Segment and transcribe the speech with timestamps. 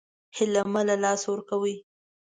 [0.35, 1.75] هیله مه له لاسه ورکوئ